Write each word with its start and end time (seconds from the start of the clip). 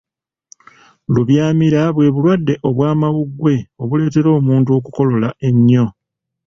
Lubyamira 1.13 1.81
bwe 1.95 2.07
bulwadde 2.13 2.53
obw'amawuggwe 2.67 3.53
obuleetera 3.81 4.29
omuntu 4.39 4.69
okukolola 4.77 5.29
ennyo. 5.47 5.85